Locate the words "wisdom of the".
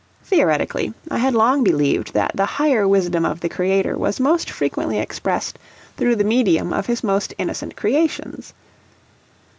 2.87-3.49